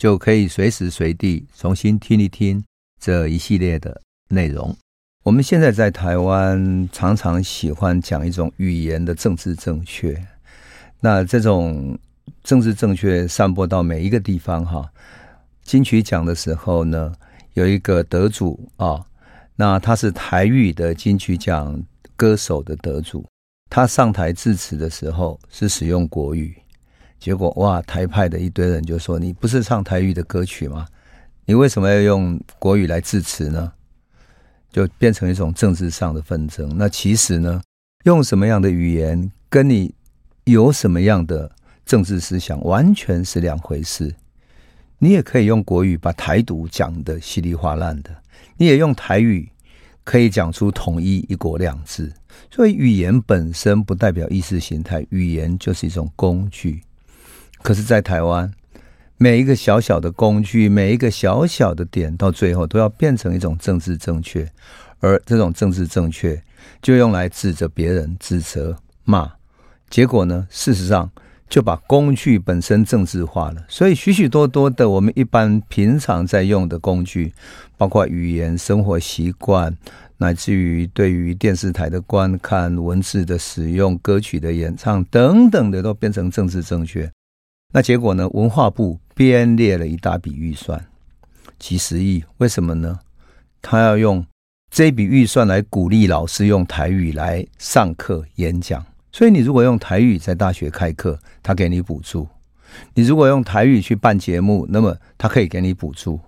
[0.00, 2.64] 就可以随时随地重新听一听
[2.98, 4.00] 这一系列的
[4.30, 4.74] 内容。
[5.24, 10.18] 我们现在在台湾常常喜欢讲一种语言的政治正确，
[11.00, 11.98] 那这种
[12.42, 14.90] 政治正确散播到每一个地方哈。
[15.64, 17.12] 金曲奖的时候呢，
[17.52, 19.04] 有一个得主啊，
[19.54, 21.78] 那他是台语的金曲奖
[22.16, 23.22] 歌手的得主，
[23.68, 26.56] 他上台致辞的时候是使用国语，
[27.20, 30.86] 结果哇，台派的一堆人就说：“你不是唱台语的歌曲吗？
[31.44, 33.70] 你为什么要用国语来致辞呢？”
[34.72, 36.76] 就变成一种政治上的纷争。
[36.76, 37.60] 那其实呢，
[38.04, 39.92] 用什么样的语言，跟你
[40.44, 41.50] 有什么样的
[41.84, 44.14] 政治思想，完全是两回事。
[44.98, 48.10] 你也可以用国语把台独讲得稀里哗烂的，
[48.56, 49.50] 你也用台语
[50.04, 52.12] 可以讲出统一一国两制。
[52.48, 56.80] 所以语言本身不代表意识形态，语言就是一种工具。
[57.62, 58.50] 可是，在台湾，
[59.16, 64.50] 每一个小小的工具，每一个小小的点，到最后都要变成一种政治正确，
[65.00, 66.42] 而这种政治正确
[66.80, 69.32] 就用来指责别人、指责、骂。
[69.88, 71.10] 结果呢，事实上。
[71.50, 77.34] 就把工具本身政治化了，所以许许多多的我们一般平常在用的工具，
[77.76, 79.76] 包括语言、生活习惯，
[80.18, 87.10] 乃至于对于电视台的观看、文字的使用、歌曲的演唱等等的，都变成政治正确。
[87.72, 88.28] 那结果呢？
[88.30, 90.84] 文化部编列了一大笔预算，
[91.58, 92.98] 几十亿，为什么呢？
[93.62, 94.26] 他要用
[94.70, 98.84] 这笔预算来鼓励老师用台语来上课演讲。
[99.12, 102.26] 所以，你如果用台语在大学开课，他给你补助；
[102.94, 106.18] 你如果用台语去办节目，那么他可以给你补助，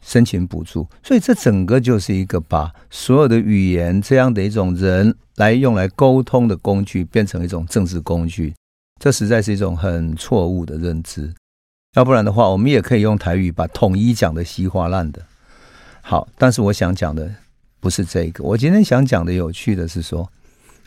[0.00, 0.86] 申请补助。
[1.02, 8.54] 所以，这整个就是一个把所有的语言这样的一种人来用来沟通的工具，变成一种政治工具。
[9.02, 11.34] 这实在是一种很错误的认知。
[11.96, 15.20] 要不然的话，我们也可以用台语把统一讲的稀哗烂的。
[16.02, 17.28] 好，但是我想讲的
[17.80, 18.44] 不是这个。
[18.44, 20.30] 我今天想讲的有趣的是说。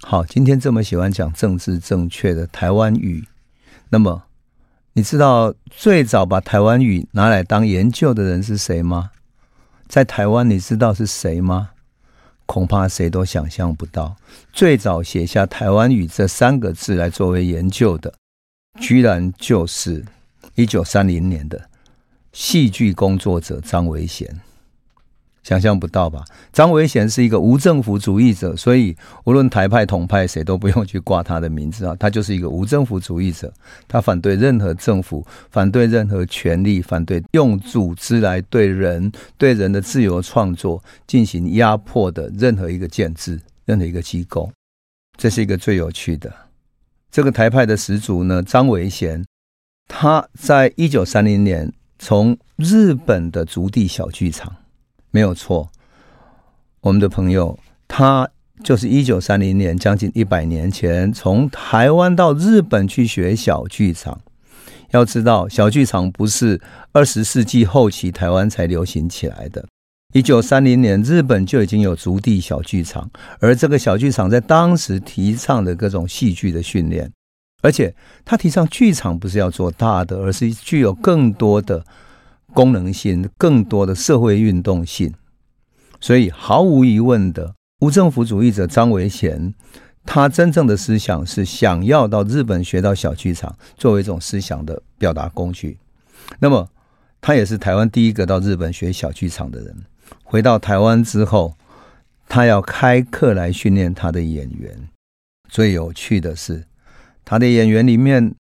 [0.02, 3.22] 好，今天这么喜欢讲政治正确的台湾语，
[3.90, 4.24] 那么
[4.94, 9.12] 你知道最早把台湾语拿来当研究的人是谁吗？
[9.90, 11.72] 在台湾，你知道是谁吗？
[12.46, 14.16] 恐怕谁都想象不到，
[14.54, 18.14] 最早写下台湾语这三个字来作为研究的，
[18.80, 20.06] 居然就是
[20.56, 21.70] 一九三零年的
[22.32, 24.40] 戏剧工作者张维贤。
[25.46, 26.26] 想象不到吧？
[26.52, 31.96] 张维贤是一个无政府主义者，所以无论台派统派，谁都不用去挂他的名字啊。
[32.00, 33.54] 他就是一个无政府主义者，
[33.88, 44.52] 他反对任何政府，反对任何权力，反对用组织来对人、对人的自由创作进行压迫的任何一个建制、任何一个机构。
[45.16, 46.34] 这是一个最有趣的。
[47.12, 49.24] 这个台派的始祖呢，张维贤，
[49.88, 54.52] 他在一九三零年从日本的筑地小剧场。
[55.16, 55.72] 没有错，
[56.81, 58.30] 我们的朋友他
[58.66, 64.20] 就是一九三零年，将近一百年前，从台湾到日本去学小剧场。
[64.92, 66.59] 要知道，小剧场不是
[66.92, 69.66] 二十世纪后期台湾才流行起来的。
[70.14, 73.09] 一九三零年，日本就已经有足地小剧场，
[73.40, 77.09] 而这个小剧场在当时提倡的各种戏剧的训练，
[77.62, 77.96] 而且
[78.26, 81.86] 他提倡剧场不是要做大的，而是具有更多的。
[82.56, 85.14] 功能性更多的社会运动性，
[86.00, 89.54] 所以毫无疑问的无政府主义者张维贤，
[90.06, 95.78] 他真正的思想是想要到日本学到小剧场，作为一种思想的表达工具。
[96.40, 96.70] 那么，
[97.20, 99.76] 他也是台湾第一个到日本学小剧场的人。
[100.24, 101.56] 回到台湾之后，
[102.29, 104.88] 他要开课来训练他的演员。
[105.50, 106.64] 最有趣的是，
[107.26, 108.34] 他的演员里面。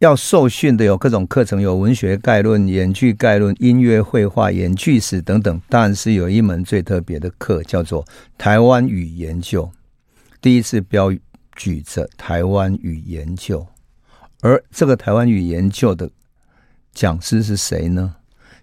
[0.00, 5.60] 要受训的有各种课程，有文学概论、演剧概论、音乐绘画、演剧史等等。
[5.70, 8.04] 但是有一门最特别的课，叫做
[8.36, 9.70] 台湾语研究。
[10.42, 11.10] 第一次标
[11.54, 13.66] 举着台湾语研究，
[14.42, 16.10] 而这个台湾语研究的
[16.92, 18.16] 讲师是谁呢？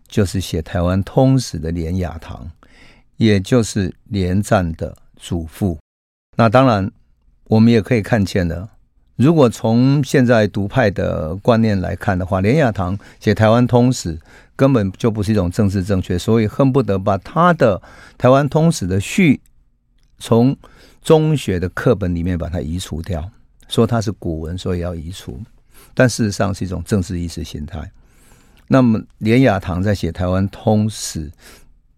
[0.07, 2.51] 就是写台湾通史的连雅堂，
[3.17, 5.79] 也就是连战的祖父。
[6.37, 6.91] 那当然，
[7.45, 8.69] 我们也可以看见了。
[9.15, 14.19] 如果从现在独派的观念来看的话，连雅堂写台湾通史
[14.55, 17.81] 根本就不是一种政治正确，所以恨不得把他的
[18.17, 19.39] 台湾通史的序
[20.17, 20.57] 从
[21.01, 23.29] 中学的课本里面把它移除掉，
[23.67, 25.39] 说它是古文，所以要移除。
[25.93, 27.91] 但事实上是一种政治意识形态。
[28.67, 31.31] 那么连雅堂在写台湾通史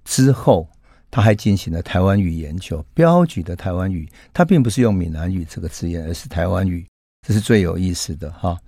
[0.03, 0.67] 之后，
[1.09, 6.85] 他还进行了台湾语研究，标举的台湾语，他并不是用闽南语这个字眼，而是台湾语。
[7.25, 8.59] 这是最有意思的哈。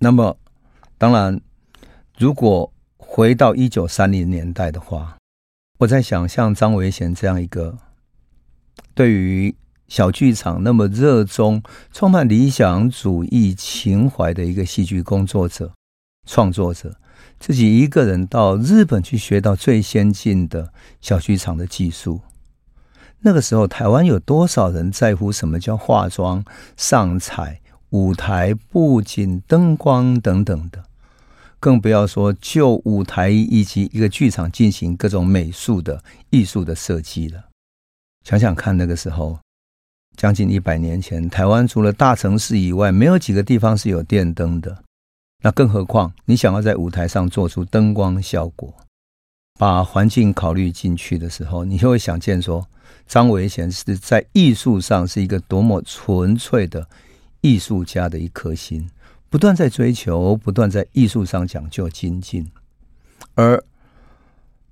[0.00, 0.36] 那么，
[0.98, 1.40] 当然，
[2.18, 5.16] 如果回到一九三零年代的话，
[5.78, 7.78] 我在想，像张维贤这样一个
[8.92, 9.54] 对于
[9.86, 11.62] 小剧场那么热衷、
[11.92, 15.72] 充满理想主义情怀的一个戏剧工作者、
[16.26, 16.98] 创作者，
[17.38, 22.20] 自己一个人到日本去学到最先进的小剧场的技术。
[23.26, 26.44] 那个时候，台湾有多少人在乎什么叫化妆、
[26.76, 30.84] 上彩、舞台布景、灯光等等的？
[31.58, 37.42] 更不要说就舞台以及一个剧场进行各种美术的艺术的设计了。
[38.24, 39.38] 想想看，那个时候
[40.18, 44.84] 将近一百年前，台湾除了大城市以外，没有几个地方是有电灯的。
[45.42, 48.74] 那更何况你想要在舞台上做出灯光效果，
[49.56, 52.66] 把环境考虑进去的时候，你就会想见说。
[53.06, 56.88] 张维贤是在艺术上是一个多么纯粹的
[57.42, 58.88] 艺术家的一颗心，
[59.28, 62.50] 不断在追求，不断在艺术上讲究精进。
[63.34, 63.62] 而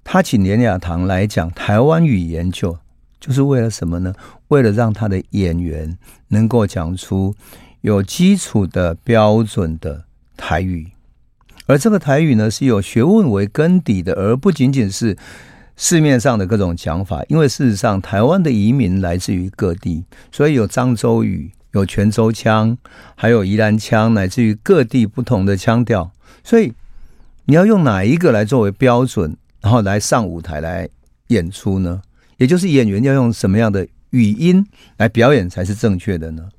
[0.02, 2.78] 他请连雅堂来讲台湾语研究，
[3.20, 4.14] 就是为了什么呢？
[4.48, 5.98] 为了让他的演员
[6.28, 7.34] 能够讲出
[7.82, 10.04] 有基础的标准的
[10.38, 10.90] 台语，
[11.72, 15.16] 而这个台语呢，是有学问为根底的，而不仅仅是。
[15.74, 22.76] 市面上的各种讲法，因为事实上台湾的移民来自于各地，所以有漳州语、有泉州腔，
[23.16, 26.12] 还有宜兰腔，乃至于各地不同的腔调。
[26.44, 26.74] 所以
[27.46, 30.86] 你要用哪一个来作为标准，然后来上舞台来
[31.28, 32.02] 演出呢？
[32.36, 34.64] 也就是演员要用什么样的语音
[34.98, 36.50] 来表演才是正确的呢？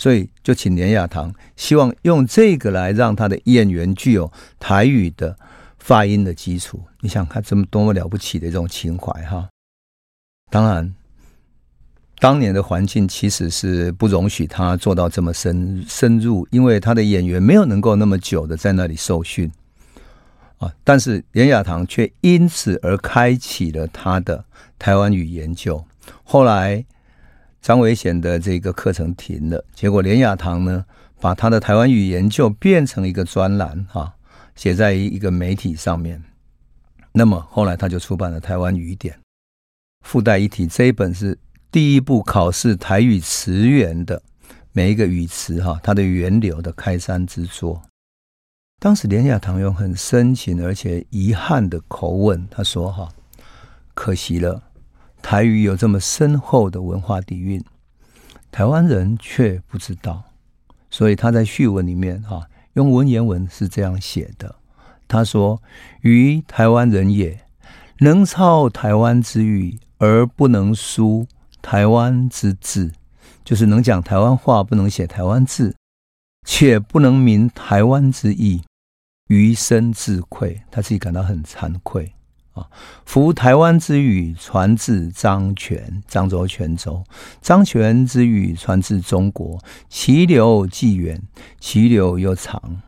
[0.00, 5.36] 所以就请连雅堂，希望用这个来让他的演员具有台语的。
[5.82, 9.48] 发音的基础，你想看这么多么了不起的这种情怀哈？
[10.50, 10.94] 当然，
[12.18, 19.50] 当年的环境其实是不容许他做到这么深深入，因为他的演员没有能够那么久的在那里受训
[20.58, 20.70] 啊。
[20.84, 24.44] 但是连雅堂却因此而开启了他的
[24.78, 25.82] 台湾语研究。
[26.22, 26.84] 后来
[27.60, 30.84] 张维贤的这个课程停了，结果连雅堂呢，
[31.20, 34.14] 把他的台湾语研究变成一个专栏哈。
[34.56, 36.22] 写在一个媒体上面，
[37.12, 39.14] 那么后来他就出版了《台湾语典》。
[40.06, 41.38] 附带一提，这一本是
[41.70, 44.20] 第一部考试台语词源的
[44.72, 47.80] 每一个语词哈，它的源流的开山之作。
[48.80, 53.08] 当时连雅堂用很深情而且遗憾的口吻，他说：“哈，
[53.94, 54.62] 可惜了，
[55.22, 57.64] 台语有这么深厚的文化底蕴，
[58.50, 60.24] 台湾人却不知道。”
[60.90, 62.46] 所以他在序文里面哈。
[62.74, 64.54] 用文言文是这样写的，
[65.08, 65.60] 他说
[66.02, 67.40] ：“于台湾人也，
[67.98, 71.26] 能操台湾之语而不能书
[71.60, 72.92] 台湾之字，
[73.44, 75.74] 就是能讲台湾话，不能写台湾字，
[76.46, 78.62] 且不能明台湾之意，
[79.26, 80.62] 余深自愧。
[80.70, 82.14] 他自己感到很惭愧
[82.60, 82.68] 啊！
[83.04, 87.02] 夫台湾之语传自漳泉，漳州泉州；
[87.42, 91.22] 漳泉之语传自中国，其流既远，
[91.58, 92.82] 其流又长，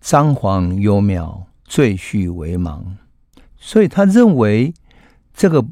[0.00, 2.82] 张皇幽渺，赘婿为盲。
[3.56, 4.74] 所以他认为
[5.34, 5.64] 这个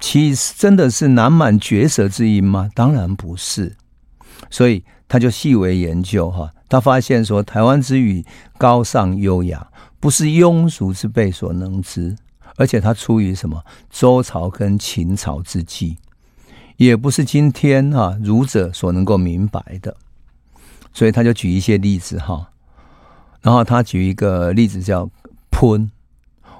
[0.00, 2.68] 其实真的是南满绝舌之音吗？
[2.74, 3.76] 当然不是。
[4.50, 8.24] 所以他就细微研究哈，他发现说台湾之语
[8.58, 9.68] 高尚优雅，
[10.00, 12.16] 不是庸俗之辈所能知，
[12.56, 15.96] 而且他出于什么周朝跟秦朝之际，
[16.76, 19.96] 也不是今天哈儒者所能够明白的。
[20.92, 22.50] 所以他就举一些例子哈。
[23.40, 25.10] 然后他举一个例子叫
[25.50, 25.90] “喷”，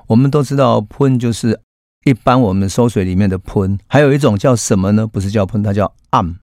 [0.08, 1.60] 我们都知道“喷”就是
[2.04, 5.06] 一般我们收水里面的“喷”，还有一种叫什么呢？
[5.06, 6.36] 不是叫“喷”，它叫“暗”。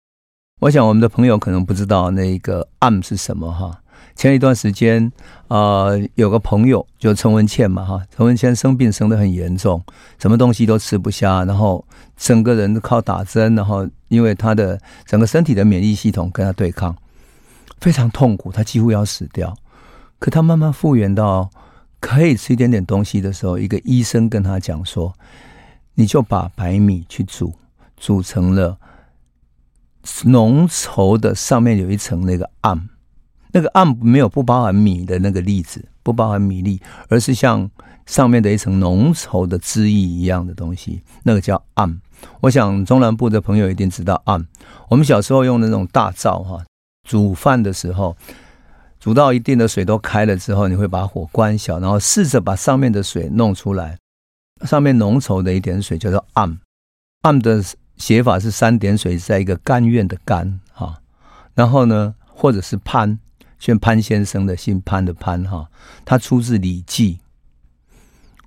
[0.62, 3.82] 我想我们的朋友可能不知道那个“暗”是什么哈。
[4.20, 5.10] 前一段时间、
[5.48, 9.82] 呃，有个朋友就陈文茜嘛哈，陈文茜生病生得很严重，
[10.18, 11.86] 什么东西都吃不下，然后
[12.18, 16.94] 整个人靠打针，然后因为他的整个身体的免疫系统跟他对抗，
[17.80, 19.56] 非常痛苦，他几乎要死掉。
[20.20, 21.50] 可他慢慢复原到
[22.02, 25.14] 可以吃一点点东西的时候，一个医生跟他讲说
[25.96, 27.54] ：“你就把白米去煮，
[27.96, 28.78] 煮成了
[30.26, 32.90] 浓稠的，上面有一层那个馅，
[33.52, 37.70] 那个暗没有不包含米的那个粒子，不包含米粒，而是像
[38.06, 42.00] 上面的一层浓稠的汁液一样的东西，那个叫暗。
[42.42, 44.46] 我想中南部的朋友一定知道暗。
[44.90, 46.64] 我们小时候用的那种大灶哈，
[47.08, 48.16] 煮饭的时候，
[49.00, 53.98] 煮到一定的水都开了之后，你会把火关小，然后试着把上面的水弄出来，
[54.66, 56.60] 上面浓稠的一点水叫做暗”。
[57.24, 57.64] “暗的
[57.98, 61.02] 写法是三点水在一个甘愿的甘哈，
[61.54, 63.20] 然后呢，或者是潘，
[63.60, 65.70] 像潘先生的姓潘的潘哈，
[66.04, 67.16] 他出自《礼记》，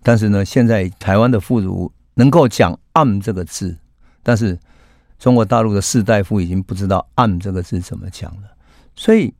[0.02, 3.78] 但是呢，现在台湾的妇孺能够讲“暗”这个字，
[4.22, 4.58] 但是
[5.18, 8.56] 中国大陆的士大夫已经不知道“暗”这个字怎么讲了，
[8.96, 9.32] 所以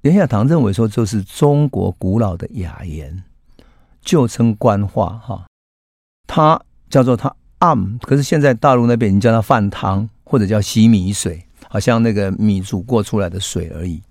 [0.00, 3.24] 连雅堂认为说，这是中国古老的雅言，
[4.00, 5.46] 旧称官话哈，
[6.26, 7.34] 它叫做它。
[7.60, 14.02] 暗，可是现在大陆那边已经叫它饭汤，或者叫洗米水，好像那个米煮过出来的水而已，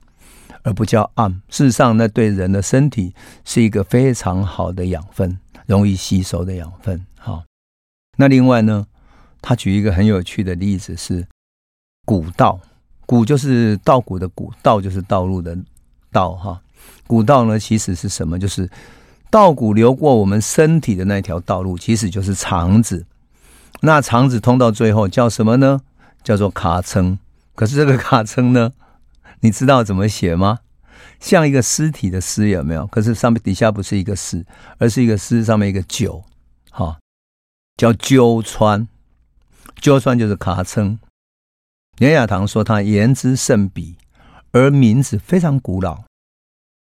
[0.63, 1.31] 而不叫暗。
[1.49, 3.13] 事实上，那对人的身体
[3.45, 7.05] 是一个非常好的养分，容易吸收的养分。
[7.17, 7.43] 哈，
[8.17, 8.85] 那另外呢，
[9.41, 11.25] 他举一个很有趣的例子是
[12.05, 12.59] 古道，
[13.05, 15.57] 古就是稻谷的谷，道就是道路的
[16.11, 16.31] 道。
[16.31, 16.61] 哈，
[17.07, 18.39] 古道呢其实是什么？
[18.39, 18.69] 就是
[19.29, 23.05] 稻谷流过我们身体的那条道路，其实就是肠子。
[23.81, 25.81] 那肠子通到最后叫什么呢？
[26.23, 27.19] 叫做尻川。
[27.55, 28.71] 可是这个尻川呢，
[29.43, 30.59] 你知道怎么写吗？
[31.19, 32.87] 像一个尸体的尸有没有？
[32.87, 34.45] 可是上面底下不是一个尸，
[34.77, 36.23] 而是一个尸上面一个九，
[36.71, 36.97] 哈，
[37.75, 38.87] 叫鸠川。
[39.81, 40.97] 鸠川就是尻川。
[41.97, 43.95] 连雅堂说他言之甚鄙，
[44.53, 46.05] 而名字非常古老。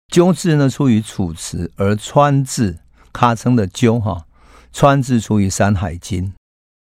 [0.08, 2.80] 鸠字呢出于《楚辞》，而川字
[3.14, 4.26] 卡称的鸠哈，
[4.74, 6.26] 川字出于《山海经》。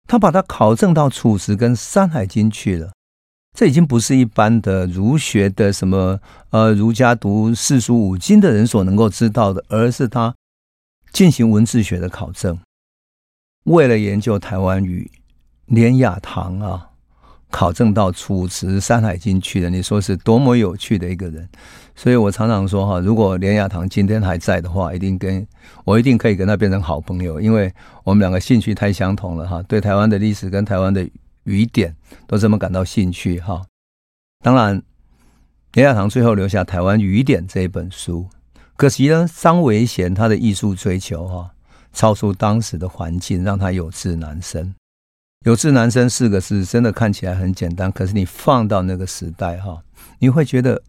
[0.08, 2.94] 他把它考证到《楚辞》跟《山海经》去了，
[3.56, 6.20] 这已经不是一般的儒学的什么
[6.50, 10.36] 呃儒家读四书五经的人所能够知道的，而是他
[11.14, 12.60] 进行文字学的考证。
[13.64, 15.10] 为了研究台湾语，
[15.66, 16.90] 连雅堂啊。
[17.52, 21.48] 考证到《楚辞》《山海经》去了，你说是多么有趣的一个人！
[21.96, 25.48] 所以我常常说哈，如果连雅堂今天还在的话，一定跟
[25.86, 27.72] 我一定可以跟他变成好朋友，因为
[28.04, 29.64] 我们两个兴趣太相同了哈。
[29.70, 31.08] 对台湾的历史跟台湾的
[31.46, 31.96] 雨点
[32.28, 33.66] 都这么感到兴趣哈。
[34.44, 34.84] 当然，
[35.74, 38.28] 林亚堂最后留下《台湾雨点》这一本书，
[38.76, 41.52] 可惜呢，张维贤他的艺术追求哈，
[41.92, 44.76] 超出当时的环境，让他有志难伸。
[45.46, 49.84] 有志难伸四个字，真的看起来很简单，可是你放到那个时代哈，
[50.20, 50.82] 你会觉得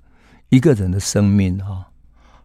[0.48, 1.90] 一个人的生命哈，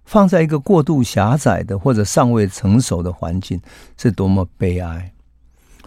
[0.03, 3.61] 放在一个过度狭窄的或者尚未成熟的环境，
[3.97, 5.13] 是多么悲哀。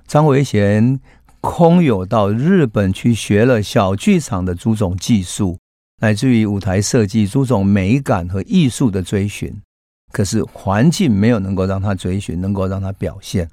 [0.06, 1.00] 张维贤
[1.44, 5.58] 空有到日本去学了小剧场的诸种技术，
[6.00, 9.54] 乃至于舞台设计诸种美感和艺术的追寻，
[10.10, 13.48] 可是环境没有能够让他追寻，能够让他表现，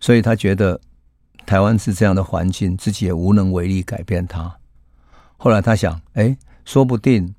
[0.00, 0.80] 所以他觉得。
[1.46, 4.54] 台湾是这样的环境，自己也无能为力改变它。
[5.36, 7.34] 后来他想，哎，说不定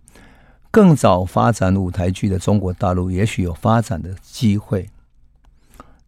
[0.70, 4.90] 更早发展舞台剧的中国大陆，也许有发展的机会。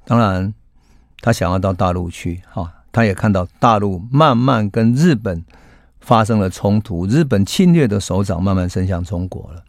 [0.04, 0.54] 当然，
[1.22, 5.44] 他想要到大陆去，哈，他也看到大陆慢慢跟日本
[6.00, 9.64] 发生了冲突，日本侵略的手掌慢慢伸向中国了。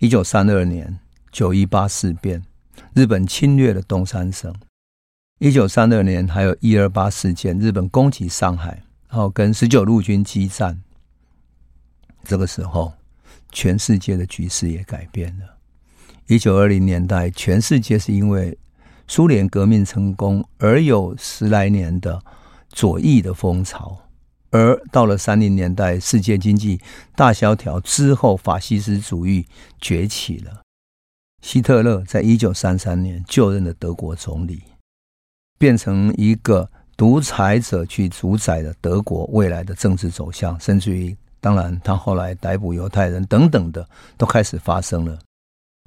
[0.00, 0.98] 一九三二年
[1.30, 2.42] 九一八事变，
[2.94, 4.52] 日本侵略了东三省。
[5.38, 10.80] 一九三二年，还有一二八事件，日本攻击上海，然后跟十九路军激战。
[12.24, 12.94] 这个时候，
[13.52, 15.44] 全世界的局势也改变了。
[16.26, 18.56] 一九二零年代，全世界是因为
[19.06, 22.22] 苏联革命成功而有十来年的
[22.76, 23.96] 左翼的风潮，
[24.50, 26.78] 而到了三零年代，世界经济
[27.14, 29.46] 大萧条之后，法西斯主义
[29.80, 30.60] 崛起了。
[31.40, 34.60] 希特勒在一九三三年就任了德国总理。
[35.58, 45.18] 变成一个独裁者去主宰了德国未来的政治走向，甚至于，当然，他后来逮捕犹太人等等的都开始发生了。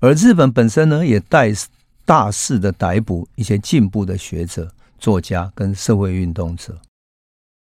[0.02, 1.54] 而日本本身呢，也带
[2.04, 6.78] 大肆的逮捕一些进步的学者、作家跟社会运动者。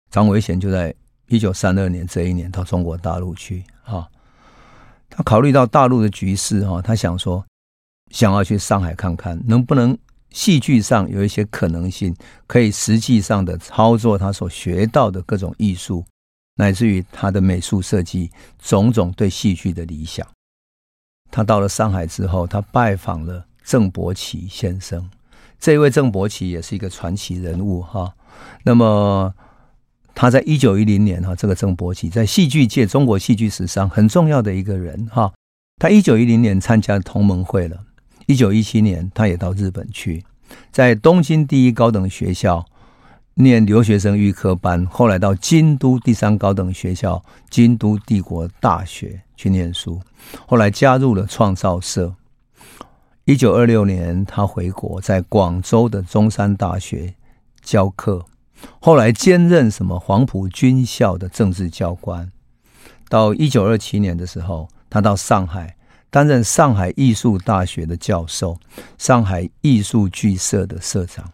[0.09, 0.93] 张维贤就在
[1.27, 4.09] 一九三二年这一年到中国大陆去，哈，
[5.09, 7.45] 他考虑到大陆的局势，哈，他想说，
[8.11, 9.97] 想要去上海看看，能不能。
[10.29, 12.13] 戏剧上有一些可能性，
[12.47, 16.05] 可以实际上的操作他所学到的各种艺术，
[16.55, 18.29] 乃至于他的美术设计，
[18.59, 20.27] 种种对戏剧的理想。
[21.31, 25.09] 他到了上海之后，他拜访了郑伯奇先生。
[25.59, 28.13] 这位郑伯奇也是一个传奇人物哈。
[28.63, 29.33] 那么
[30.13, 35.33] 他在一九一零年哈，这个郑伯奇在戏剧界、中国戏剧史上很重要的一个人哈。
[35.79, 37.77] 他一九一零年参加同盟会了，
[38.25, 40.23] 一九一七年他也到日本去，
[40.71, 42.65] 在东京第一高等学校
[43.35, 50.01] 念留学生预科班，后来到京都第三高等学校京都帝国大学去念书，
[50.47, 52.15] 后来加入了创造社。
[53.27, 57.13] 一九二六年他回国，在广州的中山大学
[57.61, 58.25] 教课。
[58.79, 62.31] 后来兼任什么黄埔军校的政治教官，
[63.09, 65.75] 到一九二七年的时候，他到上海
[66.09, 68.57] 担任上海艺术大学的教授，
[68.97, 71.29] 上海艺术剧社的社长。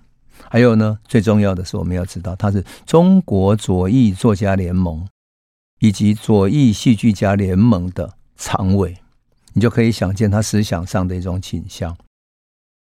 [0.49, 5.07] 还有呢，最重要的是我们要知道，他是中国左翼作家联盟
[5.79, 8.97] 以及左翼戏剧家联盟的常委，
[9.53, 11.95] 你就可以想见他思想上的一种倾向。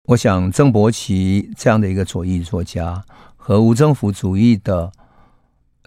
[0.08, 3.04] 我想郑伯奇这样的一个左翼作家。
[3.48, 4.90] 和无政府主义的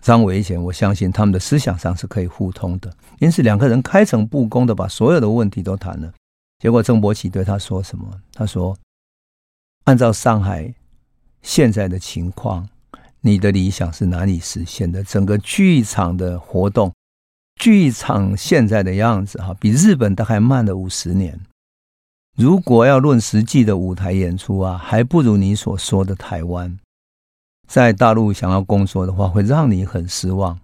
[0.02, 6.14] 张维贤，我相信他们的思想上是可以互通的，因此两个人开诚布公的把所有的问题都谈了。
[6.60, 8.22] 结果郑伯奇对他说什么？
[8.32, 8.78] 他说
[9.84, 10.74] ：“按照上海
[11.42, 12.70] 现在的情况，
[13.20, 15.04] 你的理想是难以实现的。
[15.04, 16.94] 整个剧场的活动，
[17.60, 21.40] 剧场现在的样子哈，比日本大概慢了五十年。
[22.36, 26.80] 如果要论实际的舞台演出啊，还不如你所说的台湾。”
[27.68, 30.58] 在大陆想要工作的话，会让你很失望。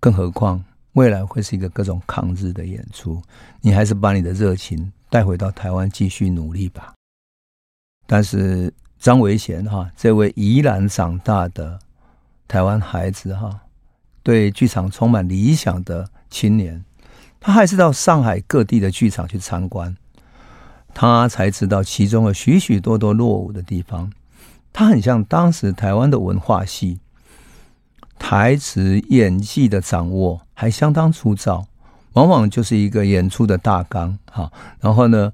[0.00, 3.22] 更何况未来会是一个各种抗日的演出，
[3.60, 6.92] 你还是把你的热情带回到台湾继续努力吧。
[8.06, 11.78] 但是张维贤哈，这位宜兰长大的
[12.48, 13.60] 台湾孩子哈，
[14.22, 16.84] 对剧场充满理想的青年，
[17.40, 19.96] 他还是到上海各地的剧场去参观，
[20.94, 24.12] 他才知道其中有许许多多落伍的地方。
[24.72, 26.98] 他很像当时台湾的文化系，
[28.18, 31.66] 台词演技的掌握还相当粗糙，
[32.14, 34.50] 往往就是一个演出的大纲，哈，
[34.80, 35.32] 然后呢，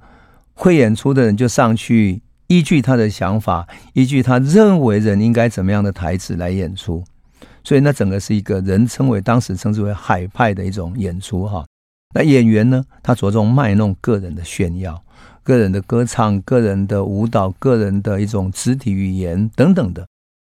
[0.55, 7.05] 会演出的人就上去，依据他的想法，依据他认为人应该怎么样的台词来演出，
[7.69, 11.67] 所以那整个是一个人称为当时称之为海派的一种演出，哈。
[12.15, 15.05] 那演员呢，他着重卖弄个人的炫耀。
[15.43, 20.07] 个人的歌唱、个人的舞蹈、个人的一种肢体语言等等的，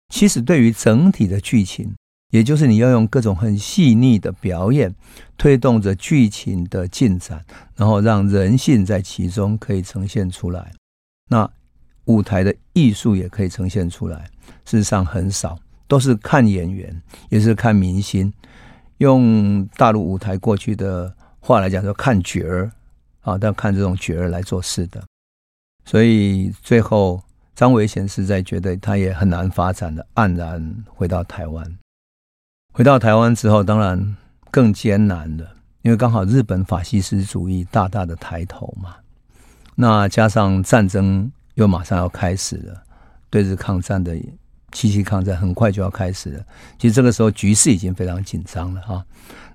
[0.08, 1.94] 其实对于整体的剧情，
[2.30, 4.94] 也就是你要用各种很细腻的表演，
[5.36, 7.44] 推动着剧情的进展，
[7.76, 10.72] 然后让人性在其中可以呈现出来。
[11.28, 11.50] 那
[12.06, 14.30] 舞台的艺术也可以呈现出来。
[14.64, 15.58] 事实上很少，
[15.90, 18.32] 都是看演员，也是看明星。
[18.98, 22.70] 用大陆舞台过去的话来讲，说看角儿。
[23.22, 25.04] 啊，但看这种角儿来做事的，
[25.84, 27.22] 所以最后
[27.54, 31.78] 张维贤实在觉得他也很难发展的，黯然回到台湾。
[32.72, 34.16] 回到台湾之后，当然
[34.50, 35.46] 更艰难了，
[35.82, 38.96] 因为刚好日本法西斯主义大大的抬头嘛，
[39.74, 42.82] 那加上战争又马上要开始了，
[43.28, 44.16] 对日抗战的。
[44.72, 46.44] 七七抗战很快就要开始了，
[46.78, 49.04] 其实这个时候局势已经非常紧张了哈。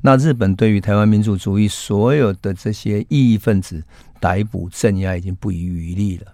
[0.01, 3.83] 那日本对于台湾民主主义所有的这些异议分子
[4.19, 6.33] 逮捕镇压已经不遗余力了，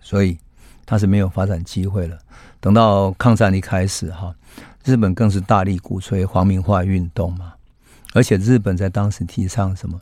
[0.00, 0.36] 所以
[0.84, 2.18] 他是没有发展机会了。
[2.60, 4.34] 等到抗战一开始哈，
[4.84, 7.52] 日本更是大力鼓吹皇民化运动嘛，
[8.14, 10.00] 而且日本在当时提倡什么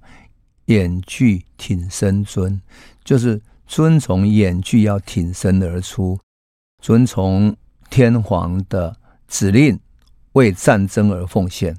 [0.66, 2.60] 演剧挺身尊，
[3.04, 6.18] 就是遵从演剧要挺身而出，
[6.80, 7.54] 遵从。
[7.90, 8.96] 天皇的
[9.28, 9.78] 指令，
[10.32, 11.76] 为战争而奉献。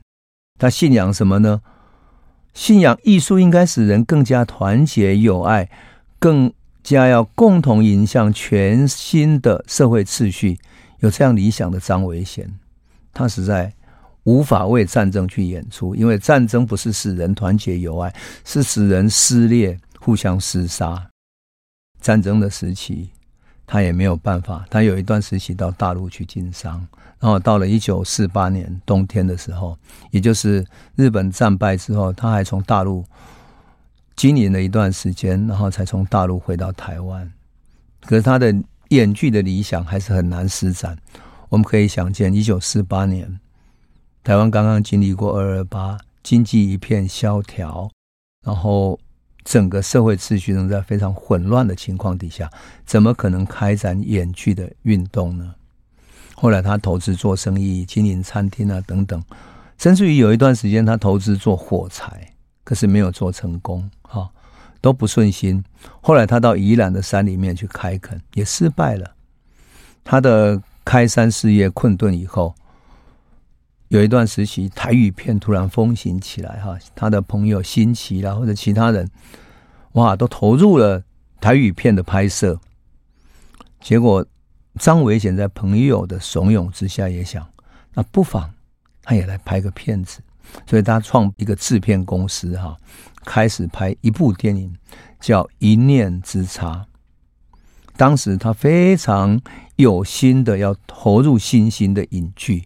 [0.57, 1.61] 他信仰什么呢？
[2.53, 5.69] 信仰艺术应该使人更加团结友爱，
[6.19, 10.57] 更加要共同迎向全新的社会秩序。
[10.99, 12.49] 有这样理想的张维贤，
[13.13, 13.73] 他实在
[14.23, 18.15] 无法为战争去演出，因为战争不是使人团结友爱，
[18.45, 21.09] 是使人撕裂、互相厮杀。
[21.99, 23.09] 战争的时期。
[23.67, 26.85] 他也没有办法，他有一段时期到大陆去经商，
[27.19, 29.77] 然后到了一九四八年冬天的时候，
[30.11, 33.03] 也就是日本战败之后，他还从大陆
[34.15, 37.31] 经营了一段时间，然后才从大陆回到台湾。
[38.01, 38.53] 可是他的
[38.89, 40.97] 演剧的理想还是很难施展。
[41.49, 43.39] 我们可以想见，一九四八年
[44.23, 47.89] 台湾刚刚经历过二二八，经济一片萧条，
[48.43, 48.99] 然后。
[49.45, 52.51] 整个社会秩序仍在非常混乱的情况底下，
[52.83, 55.53] 怎么可能开展演剧的运动呢？
[56.33, 59.23] 后来他投资做生意，经营餐厅啊等等，
[59.77, 64.29] 甚至于有一段时间他投资做火柴，可是没有做成功，哈，
[64.81, 65.63] 都不顺心。
[66.01, 69.11] 后来他到宜兰的山里面去开垦，也失败了。
[70.03, 72.53] 他的开山事业困顿以后，
[73.89, 79.09] 有一段时期，台语片突然风行起来，哈，他的朋友新奇啦，或者其他人，
[79.93, 81.03] 哇，都投入了
[81.39, 82.59] 台语片的拍摄。
[83.79, 84.25] 结果
[84.79, 87.47] 张伟贤在朋友的怂恿之下，也想，
[87.93, 88.51] 那不妨
[89.03, 90.19] 他也来拍个片子，
[90.65, 92.75] 所以他创一个制片公司，哈，
[93.23, 94.75] 开始拍一部电影，
[95.19, 96.87] 叫《一念之差》。
[97.95, 99.39] 当时他非常
[99.75, 102.65] 有心的要投入新兴的影剧。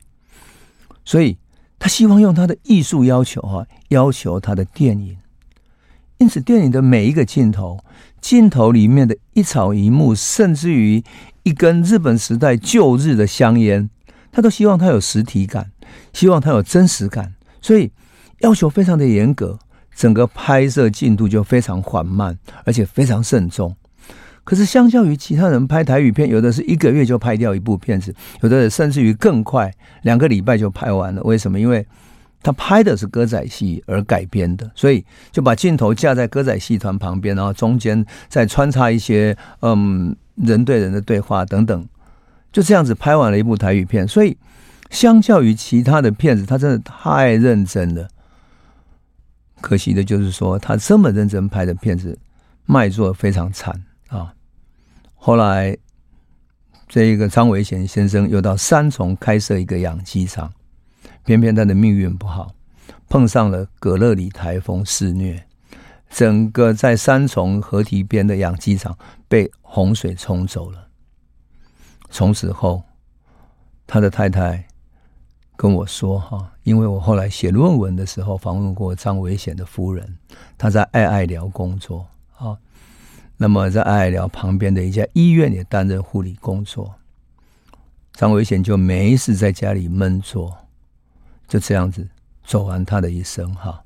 [1.09, 1.39] 所以，
[1.79, 5.17] 他希望用他的艺术要求哈，要求他的电影。
[6.19, 7.79] 因此，电影的每一个镜头，
[8.21, 11.03] 镜头里面的一草一木，甚至于
[11.41, 13.89] 一根日本时代旧日的香烟，
[14.31, 15.71] 他都希望它有实体感，
[16.13, 17.33] 希望它有真实感。
[17.59, 17.91] 所以，
[18.41, 19.57] 要求非常的严格，
[19.95, 23.75] 整个拍摄进度就非常缓慢，而且非常慎重。
[24.49, 31.21] 可是，相较于其他人拍台语片，有的是一个月就拍掉一部片子，有的甚至于更快，两个礼拜就拍完了。
[31.21, 31.59] 为什么？
[31.59, 31.85] 因为
[32.41, 41.87] 他拍的是歌仔戏而改编的，所以就把镜头架在歌仔戏团旁边，然后中间再穿插一些嗯人对人的对话等等，
[42.51, 44.07] 就这样子拍完了一部台语片。
[44.07, 44.35] 所以，
[44.89, 48.07] 相较于其他的片子，他真的太认真了。
[49.61, 52.17] 可惜的就是说，他这么认真拍的片子，
[52.65, 53.83] 卖座非常惨。
[55.21, 55.77] 后来，
[56.87, 60.51] 这一个张维贤先生又到三重开设一个养鸡场，
[61.25, 62.55] 偏偏他的命运不好，
[63.09, 65.45] 碰上了葛乐里台风肆虐，
[66.09, 70.87] 整个在三重河堤边的养鸡场被洪水冲走了。
[72.09, 72.81] 从此后，
[73.85, 74.65] 他的太太
[75.57, 80.17] 跟我说：“哈，因为我后来写论文的时候访问过张维贤的夫人，
[80.57, 82.07] 他在爱爱聊工作。”
[83.41, 86.93] 那么，在爱爱寮旁边的一家医院也担任护理工作。
[88.11, 90.57] 张维贤就没事在家里闷坐，
[91.47, 92.05] 就这样子
[92.43, 93.81] 走完他的一生哈。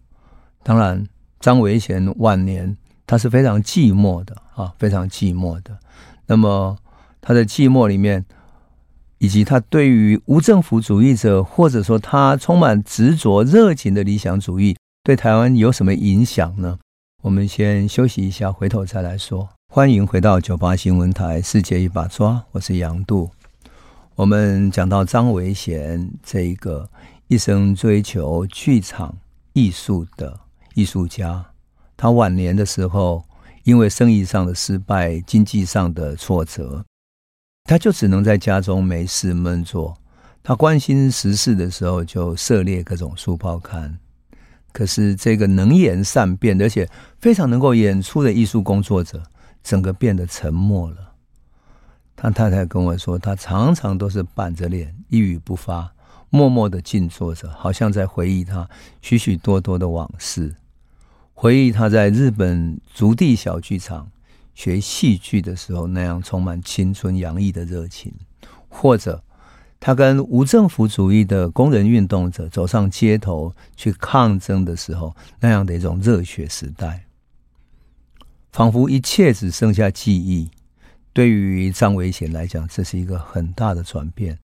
[0.64, 1.08] 当然，
[1.40, 5.78] 张维贤晚年他是非常寂寞的啊，非常寂寞的。
[6.26, 6.76] 那么
[7.22, 8.26] 他的寂寞里面，
[9.20, 16.80] 以及他对于无政府主义者，或者说他充满执着热情的理想主义，对台湾有什么影响呢？
[17.24, 19.48] 我们先休息一下，回头再来说。
[19.74, 23.32] 欢迎回到九八新闻台《世界一把抓》，我是杨度。
[24.16, 26.90] 我们讲到张维贤这一个
[27.30, 29.16] 一生追求剧场
[29.54, 30.38] 艺术的
[30.74, 31.46] 艺术家，
[31.96, 33.24] 他晚年的时候，
[33.64, 36.84] 因为生意上的失败、经济上的挫折，
[37.64, 39.98] 他就只能在家中没事闷坐。
[40.44, 43.98] 他关心时事的时候，就涉猎各种书报刊。
[44.74, 49.22] 可是，这个能言善辩，而且非常能够演出的艺术工作者，
[49.64, 51.14] 整个变得沉默了。
[52.16, 55.94] 他太太跟我说，他常常都是板着脸，一语不发，
[56.32, 58.68] 默默的静坐着，好像在回忆他
[59.02, 60.56] 许许多多的往事，
[61.36, 64.10] 回忆他在日本足地小剧场
[64.56, 68.12] 学戏剧的时候那样充满青春洋溢的热情，
[68.68, 69.24] 或者。
[69.86, 77.04] 他跟无政府主义的工人运动者走上街头去抗争的时候，那样的一种热血时代，
[78.54, 80.50] 仿佛一切只剩下记忆。
[81.12, 84.40] 对于张维贤来讲，这是一个很大的转变。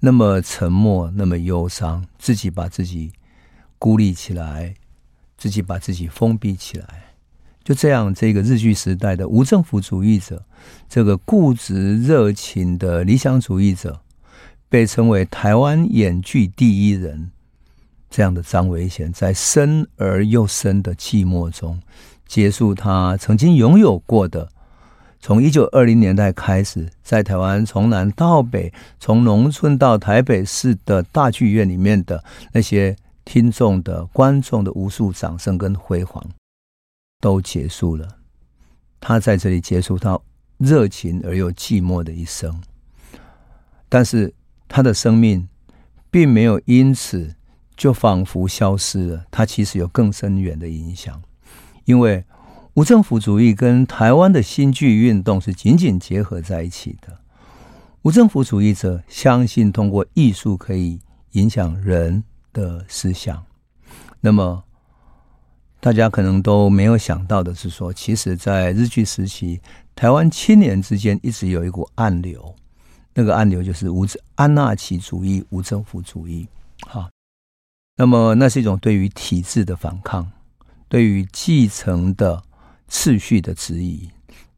[0.00, 3.12] 那么沉默，那么忧伤，自己把自己
[3.78, 4.74] 孤立起来，
[5.36, 7.14] 自己把自己封闭起来，
[7.62, 10.42] 就这样，这个日据时代的无政府主义者，
[10.88, 14.00] 这个固执热情的理想主义者。
[14.74, 17.30] 被称为台湾演剧第一人，
[18.10, 21.80] 这样的张维贤，在深而又深的寂寞中，
[22.26, 24.48] 结束他曾经拥有过的，
[25.20, 36.20] 从一九二零年代开始，在台湾从南到北，从农村到台北市的大剧院里面的那些听众的观众的无数掌声跟辉煌，
[37.20, 38.08] 都结束了。
[38.98, 40.18] 他在这里结束他
[40.58, 42.60] 热情而又寂寞的一生，
[43.88, 44.34] 但是。
[44.68, 45.48] 他的生命
[46.10, 47.34] 并没有因此
[47.76, 51.22] 就仿佛消失了，他其实有更深远的影响，
[51.84, 52.24] 因为
[52.74, 57.18] 无政府主义跟台湾的新剧运动是紧紧结合在一起的。
[58.02, 61.00] 无政府主义者相信通过艺术可以
[61.32, 62.22] 影响人
[62.52, 63.44] 的思想，
[64.20, 64.62] 那么
[65.80, 69.60] 大家可能都没有想到的是说，其实，在日据时期，
[69.94, 72.54] 台湾青年之间一直有一股暗流。
[73.14, 76.46] 那个暗流就是无安纳奇主义、无政府主义，
[76.86, 77.08] 哈。
[77.96, 80.28] 那么，那是一种对于体制的反抗，
[80.88, 82.42] 对于继承的
[82.88, 84.10] 次序的质疑，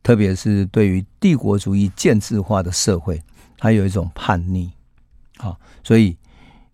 [0.02, 3.22] 特别是对于帝国主义建制化的社会，
[3.58, 4.72] 它有一种叛逆，
[5.36, 5.60] 好。
[5.84, 6.16] 所以，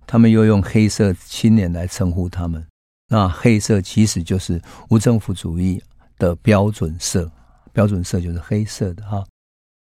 [0.06, 2.64] 他们又用黑色青年来称呼他们。
[3.08, 5.82] 那黑色其实就是无政府主义
[6.16, 7.30] 的标准色，
[7.72, 9.22] 标准色就是黑色的哈。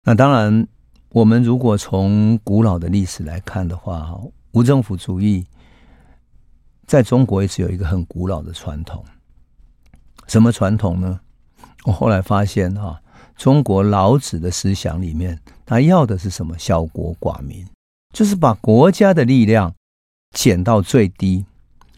[0.04, 0.68] 那当然，
[1.12, 5.46] 我们如果从古老的历史来看的话，哈，无政府主义
[6.86, 9.04] 在中国一直有一个很古老的传统。
[10.28, 11.20] 什么传统呢？
[11.86, 13.02] 我后来发现哈，
[13.36, 16.56] 中国老子的思想里面，他要的是什么？
[16.60, 17.66] 小国寡民，
[18.14, 19.74] 就是把国家的力量
[20.32, 21.46] 减到最低。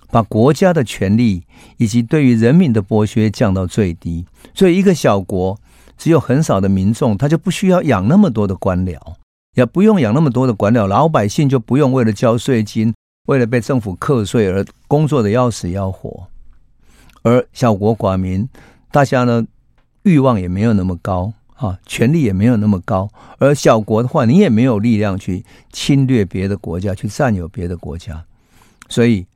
[0.09, 1.45] 把国家的权力
[1.77, 5.57] 以及对于人民的剥削降到最低，所以一个小国
[6.01, 8.97] 只有很少的民众，他就不需要养那么多的官僚，
[9.53, 12.91] 也不用养那么多的官僚，老百姓就不用为了交税金、
[13.27, 16.25] 为了被政府课税而工作的要死要活。
[17.21, 18.49] 而小国寡民，
[18.91, 19.45] 大家呢
[20.01, 23.07] 欲望也没有那么高啊，权力也没有那么高。
[23.37, 28.25] 而小国的话，你也没有力量去侵略别的国家，去占有别的国家，
[28.89, 29.27] 所以。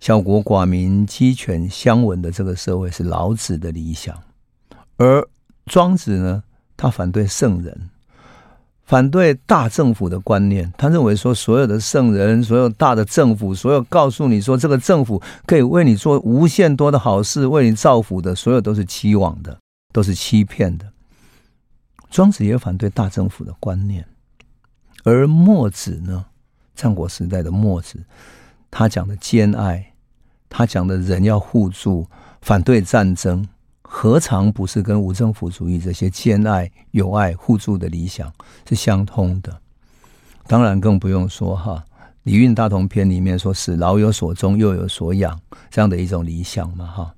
[0.00, 4.16] 小国寡民、鸡犬相闻的这个社会是老子的理想，
[4.96, 5.28] 而
[5.68, 6.42] 庄子呢，
[6.76, 7.90] 他反对圣人，
[8.84, 10.72] 反对大政府的观念。
[10.76, 19.56] 他认为说，所有的圣人、所有大的政府、所有告诉你说这个政府可以为你做无限多的好事、为你造福的，所有都是期望的，
[19.92, 20.86] 都是欺骗的。
[22.10, 24.02] 庄子也反对大政府的观念，
[25.04, 26.24] 而墨子呢，
[26.74, 27.98] 战国时代的墨子。
[28.70, 29.92] 他讲的兼爱，
[30.48, 32.06] 他讲的人要互助，
[32.40, 33.46] 反对战争，
[33.90, 38.30] 何尝不是跟无政府主义这些兼爱、友爱、互助的理想
[38.68, 39.60] 是相通的？
[40.46, 41.82] 当然更不用说哈，
[42.24, 47.14] 《礼运大同篇》里面说是“老有所终，幼有所养”这样的一种理想嘛哈。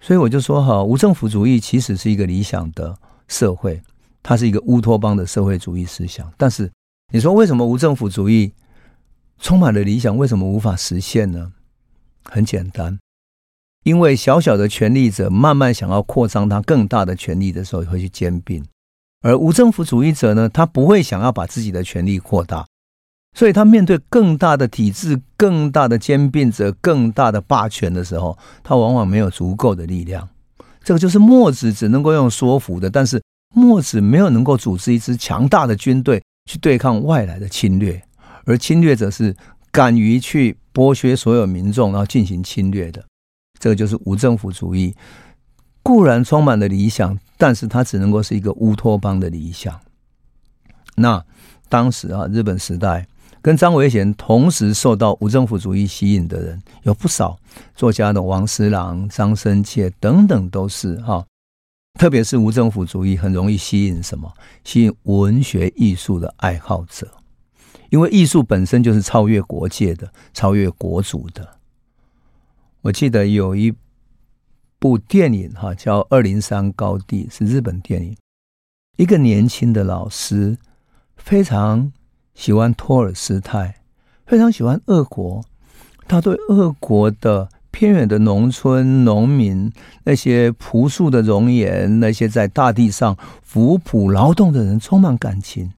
[0.00, 2.96] 所以我就说哈，无政府主义其实是一个理想的
[3.28, 3.82] 社会，
[4.22, 6.32] 它是一个乌托邦的社会主义思想。
[6.38, 6.72] 但是
[7.12, 8.52] 你说为什么无政府主义？
[9.38, 11.52] 充满了理想，为什么无法实现呢？
[12.24, 12.98] 很简单，
[13.86, 18.60] 因为小小的权力者慢慢想要扩张他更大的权力的时候，会去兼并；
[19.22, 22.66] 而无政府主义者呢，他不会想要把自己的权力扩大，
[23.38, 30.28] 所以他面对更大的体制、更大的兼并者、更大的霸权的时候，他往往没有足够的力量。
[30.82, 33.22] 这个就是墨子只能够用说服的，但是
[33.54, 36.20] 墨子没有能够组织一支强大的军队
[36.50, 38.02] 去对抗外来的侵略。
[38.46, 39.36] 而侵略者是
[39.70, 43.04] 敢于去剥削所有民众，然后进行侵略的，
[43.58, 44.94] 这个就是无政府主义。
[45.82, 49.78] 固然充满了理想，但是它只能够是一个乌托邦的理想。
[50.96, 51.24] 那
[51.68, 53.06] 当时啊，日本时代
[53.40, 57.38] 跟张维贤同时受到无政府主义吸引的人有不少，
[57.76, 61.24] 作家的王思郎、张深切等等都是哈。
[61.98, 64.32] 特别是无政府主义很容易吸引什么？
[64.64, 67.08] 吸引文学艺术的爱好者。
[67.90, 71.55] 因为艺术本身就是超越国界的、超越国族的。
[72.86, 73.74] 我记得有一
[74.78, 78.16] 部电影哈，叫《二零三高地》，是日本电影。
[78.96, 80.56] 一个年轻的老师
[81.16, 81.92] 非常
[82.34, 83.80] 喜欢托尔斯泰，
[84.24, 85.44] 非常喜欢俄国。
[86.06, 89.72] 他对俄国的偏远的农村农民、
[90.04, 95.72] 那些朴素的容颜、那些在大地上抚朴劳动的人充满感情，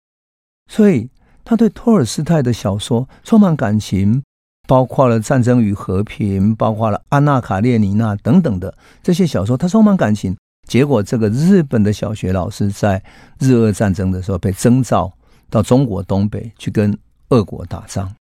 [0.70, 1.08] 所以。
[1.42, 4.22] 他对托尔斯泰的小说充满感情，
[4.68, 10.36] 包括了《战争与和平》，包括了《安娜·卡列尼娜》等等的这些小说，他充满感情。
[10.68, 13.02] 结果，这个日本的小学老师在
[13.38, 15.10] 日俄战争的时候被征召
[15.48, 16.96] 到中国东北去跟
[17.30, 18.14] 俄国打仗。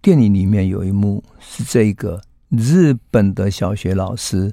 [0.00, 4.52] 电影里面有一幕是这个日本的小学老师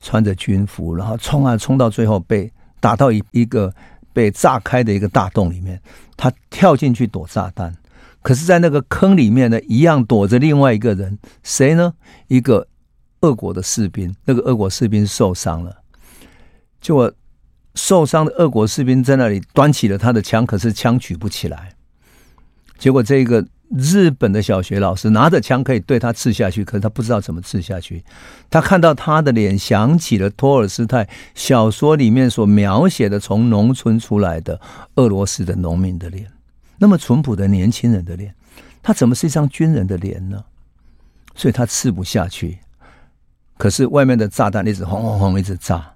[0.00, 2.48] 穿着军服，然后冲啊冲到最后被
[2.78, 3.74] 打到一一个。
[4.14, 5.80] 被炸开的一个大洞里面，
[6.18, 7.74] 他跳进去躲炸弹，
[8.22, 11.92] 可是，在那个坑里面呢，一样躲着另外一个人，谁呢？
[12.28, 12.66] 一个
[13.20, 14.14] 俄国的士兵。
[14.24, 15.76] 那个俄国士兵受伤了，
[16.80, 17.12] 结果
[17.74, 21.74] 受伤的俄国士兵在那里端起了他的枪，可是枪举不起来。
[22.78, 23.44] 结果这个。
[23.74, 28.04] 日本的小学老师拿着枪可以对他刺下去，可是他不知道怎么刺下去。
[28.50, 34.60] 他看到他的脸，想起了托尔斯泰小说里面所描写的从农村出来的
[34.96, 36.30] 俄罗斯的农民的脸，
[36.82, 38.34] 那么淳朴的年轻人的脸，
[38.82, 40.44] 他怎么是一张军人的脸呢？
[41.36, 42.58] 所以他吃不下去。
[43.56, 45.94] 可是外面的炸弹一直轰轰轰一直炸，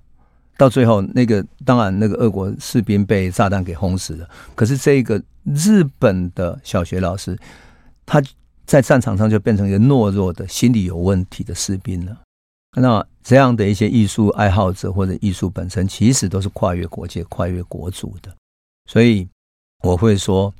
[0.57, 4.31] 到最后那个当然那个俄国士兵被炸弹给轰死了。
[4.55, 7.37] 可是这个日本的小学老师。
[8.09, 8.22] 他
[8.64, 12.16] 在战场上就变成一个懦弱的、心理有问题的士兵了。
[12.77, 18.33] 那这样的一些艺术爱好者或者艺术本身，其实都是跨越国界、跨越国族的。
[18.88, 19.29] 所以
[19.83, 20.55] 我会说，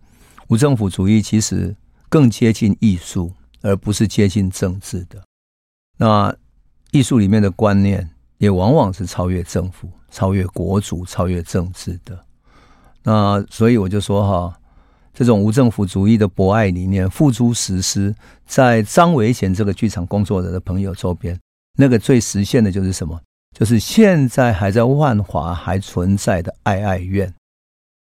[0.49, 1.75] 无政府主义其实
[2.09, 3.33] 更接近艺术，
[3.63, 5.23] 而不是接近政治的。
[5.99, 6.35] 那
[6.93, 12.19] 艺术里面的观念也往往是超越政府、超越国族、超越政治的。
[13.03, 14.61] 那所以我就说哈，
[15.13, 18.15] 这种无政府主义的博爱理念付诸实施，
[18.47, 21.39] 在张维贤这个剧场工作者的朋友周边，
[21.79, 23.21] 那个最实现的就是什么？
[23.57, 27.33] 就是现在还在万华还存在的爱爱院。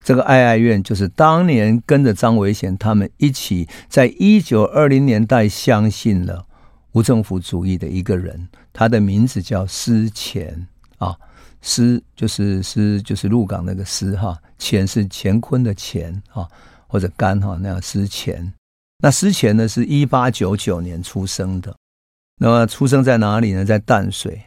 [0.04, 6.46] 这个爱爱院就是当年跟着张维贤他们一起，在一九二零年代相信了
[6.94, 11.16] 无政府主义的一个人，他的名字叫施钱啊，
[11.62, 16.48] 施就是施就是鹿港那个施哈，钱是乾坤的钱哈，
[16.88, 18.52] 或者干哈那样施钱。
[19.04, 21.76] 那施钱呢是一八九九年出生的，
[22.40, 23.64] 那么出生在哪里呢？
[23.64, 24.44] 在淡水，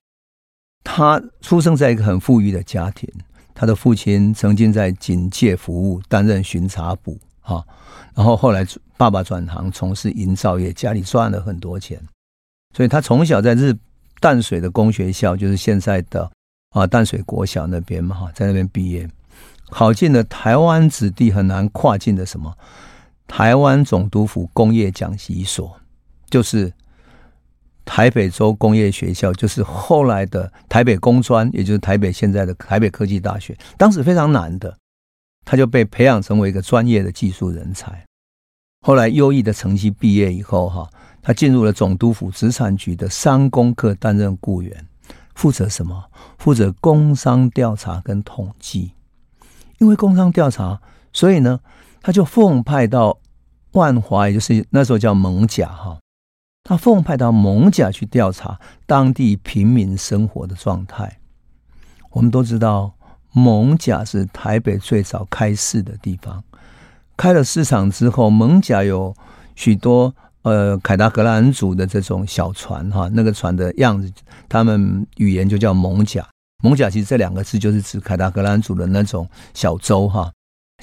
[0.82, 3.08] 他出生在一个很富裕的家庭。
[3.54, 7.64] 他的父亲曾经在警界服务，担任巡查捕，哈，
[8.14, 12.00] 然后后来爸爸转行从事营造业，家里赚了很多钱，
[12.76, 13.72] 所以他从小在日
[14.20, 16.28] 淡水的公学校，就是现在的
[16.70, 19.08] 啊淡水国小那边嘛，哈，在那边毕业，
[19.70, 22.52] 考进了台湾子弟很难跨进的什么
[23.28, 25.80] 台湾总督府工业讲习所，
[26.28, 26.72] 就是。
[27.84, 33.56] 台北州工业学校就是后来的台北工专，也就是台北现在的台北科技大学。
[33.76, 34.76] 当时非常难的，
[35.44, 38.04] 他就被培养成为一个专业的技术人才。
[38.80, 40.88] 后来优异的成绩毕业以后，哈，
[41.22, 44.86] 他进入了总督府资产局的商工课担任雇员，
[45.34, 46.04] 负责什么？
[46.38, 48.92] 负责工商调查跟统计。
[49.78, 50.80] 因为工商调查，
[51.12, 51.60] 所以呢，
[52.00, 53.18] 他就奉派到
[53.72, 55.98] 万华，也就是那时候叫艋舺，哈。
[56.64, 61.18] 他奉派到艋舺去调查当地平民生活的状态。
[62.10, 62.94] 我们都知道，
[63.34, 66.42] 艋舺是台北最早开市的地方。
[67.18, 69.14] 开了市场之后，艋舺有
[69.54, 74.10] 许多呃凯达格兰族的这种小船哈，那个船的样子，
[74.48, 76.26] 他们语言就叫艋舺。
[76.62, 80.32] 艋舺其实这两个字就是指凯达格兰族的那种小舟哈，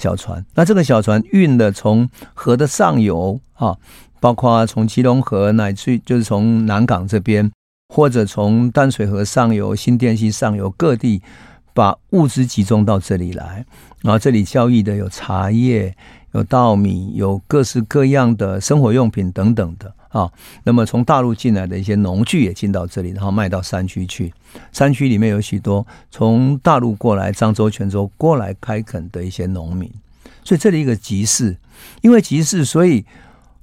[0.00, 0.46] 小船。
[0.54, 3.76] 那这个小船运的从河的上游哈。
[4.22, 7.50] 包括从基隆河乃至就是从南港这边，
[7.92, 11.20] 或者从淡水河上游、新店溪上游各地，
[11.74, 13.66] 把物资集中到这里来。
[14.02, 15.92] 然后这里交易的有茶叶、
[16.34, 20.30] 有稻米、有各式各样的生活用品等等的啊。
[20.62, 24.32] 那么从大陆进来的一些农具也进到这里，然后卖到山区去。
[24.70, 29.90] 山区里面有许多从大陆过来、漳州、泉州过来开垦的一些农民。
[30.44, 31.56] 所以这里一个集市，
[32.02, 33.04] 因为集市，所以。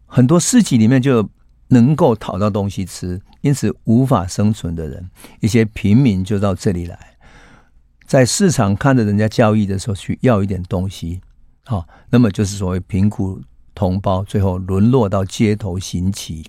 [0.09, 1.29] 很多市集里面就
[1.67, 7.17] 能够讨到东西吃，因此无法生存的人，一些平民就到这里来，
[8.07, 11.21] 在市场看着人家交易的时候去要一点东西，
[11.65, 13.39] 好，那么就是所谓贫苦
[13.75, 16.43] 同胞最后沦落到街头行乞。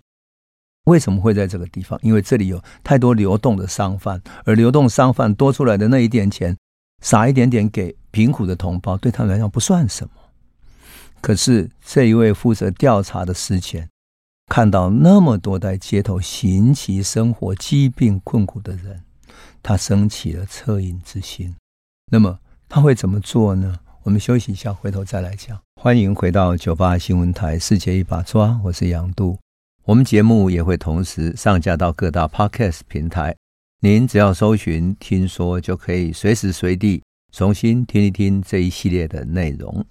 [0.87, 1.99] 为什么会在这个地方？
[2.03, 6.57] 因为这里有太多流动的商贩，而流动商贩多出来的那一点钱，
[7.03, 10.13] 撒一点点给贫苦的同胞，对他们来讲不算什么。
[11.21, 13.89] 可是这一位负责调查的施干，
[14.47, 19.03] 看到那么多在街头行乞生活、疾病困苦的人，
[19.63, 21.55] 他升起了恻隐之心。
[22.11, 23.79] 那么他会怎么做呢？
[24.03, 25.61] 我们休息一下，回头再来讲。
[25.81, 29.39] 欢迎回到九八新闻台《世界一把抓》，我是杨渡。
[29.85, 33.37] 我们节目也会同时上架到各大 Podcast 平台，
[33.81, 39.85] 您只要搜寻“听说”，就可以随时随地重新听一听这一系列的内容。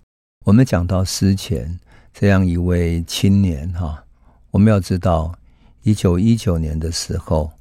[0.45, 1.79] 我们讲到施干
[2.13, 4.03] 这样一位青年哈，
[4.51, 5.37] 我们要知道，
[5.83, 7.51] 一九一九年的时候，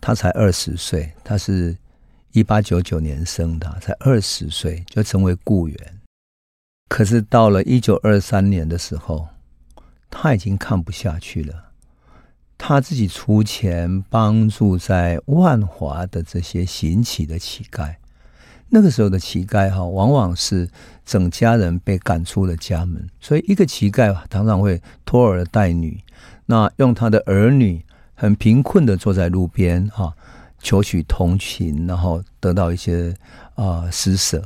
[0.00, 1.76] 他才二十岁，他是
[2.32, 6.00] 一八九九年生的，才二十岁就成为雇员。
[6.88, 9.26] 可是到了一九二三年的时候，
[10.10, 11.72] 他已经看不下去了，
[12.58, 17.96] 他自己出钱帮助在万华的这些行乞的乞丐。
[18.68, 20.68] 那个时候的乞丐哈，往往是
[21.04, 26.02] 整家人被赶出了家门，所以一个乞丐常常会拖儿带女，
[26.46, 30.12] 那用他的儿女很贫困的坐在路边哈，
[30.60, 33.16] 求取同情，然后得到一些
[33.54, 34.42] 啊、施舍。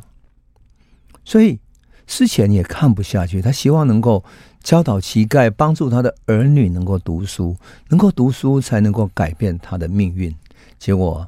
[1.24, 1.58] 所以
[2.06, 4.22] 施干也看不下去，他希望能够
[4.62, 7.56] 教导乞丐，帮助他的儿女能够读书，
[7.88, 10.32] 能够读书才能够改变他的命运。
[10.78, 11.26] 结果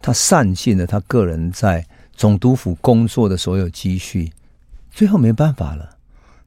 [0.00, 1.86] 他散尽了他个人在。
[2.14, 4.32] 总督府工作的所有积蓄，
[4.90, 5.98] 最后没办法了，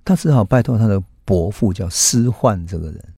[0.04, 3.14] 他只好拜托他的伯父叫施焕这个人，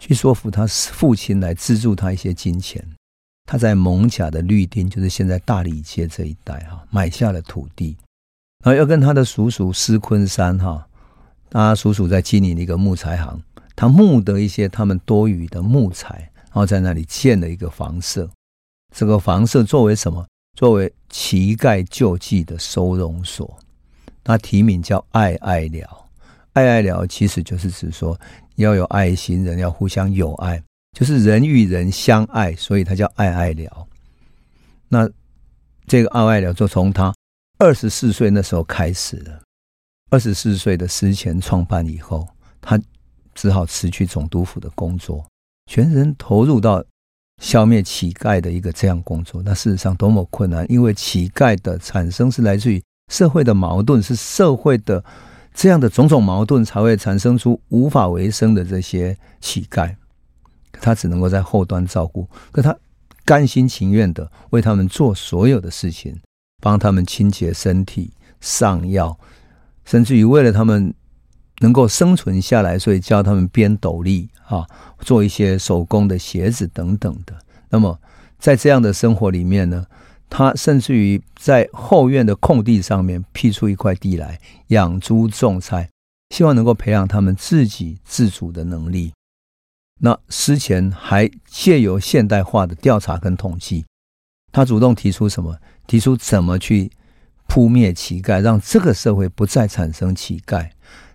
[0.00, 2.84] 去说服他父亲来资助他一些金钱。
[3.44, 7.96] 他在艋舺的绿丁，就是现在大理街这一带哈，买下了土地，
[8.64, 10.86] 然后又跟他的叔叔施昆山哈，
[11.50, 13.42] 他叔叔在经营一个木材行，
[13.74, 18.30] 他募得一些他们多余的木材，然后在那里建了一个房舍。
[18.94, 20.26] 这个房舍作为什么？
[20.56, 23.58] 作为乞丐救济的收容所。
[24.24, 26.08] 他题名叫爱爱寮。
[26.52, 28.18] 爱爱寮其实就是指说
[28.56, 30.62] 要有爱心，人要互相友爱，
[30.96, 33.88] 就是人与人相爱，所以它叫爱爱寮。
[34.88, 35.08] 那
[35.86, 37.14] 这个爱爱寮就从他
[37.58, 39.40] 二十四岁那时候开始了。
[40.10, 42.28] 二十四岁的思前创办以后，
[42.60, 42.78] 他
[43.34, 45.24] 只好辞去总督府的工作，
[45.70, 46.84] 全人投入到
[47.40, 49.42] 消灭乞丐的一个这样工作。
[49.44, 55.04] 那事实上多么困难，因为乞丐的产生是来自于社会的矛盾，是社会的
[55.52, 59.94] 这样的种种矛盾才会产生出无法为生的这些乞丐。
[60.72, 62.76] 他只能够在后端照顾，可他
[63.24, 66.18] 甘心情愿的为他们做所有的事情，
[66.60, 69.16] 帮他们清洁身体、上药。
[69.84, 70.94] 甚至于为了他们
[71.62, 74.66] 能够生存下来，所以教他们编斗笠啊，
[75.00, 77.34] 做一些手工的鞋子等等的。
[77.70, 77.98] 那么
[78.38, 79.86] 在这样的生活里面呢，
[80.28, 84.38] 他甚至于在后院的空地上面辟出一块地来
[84.68, 85.88] 养猪种菜，
[86.30, 89.12] 希望能够培养他们自给自足的能力。
[90.00, 93.86] 那之前还借由现代化的调查跟统计，
[94.50, 95.56] 他主动提出什么？
[95.86, 96.90] 提出怎么去。
[97.48, 100.70] 扑灭乞丐，让这个社会不再产生乞丐。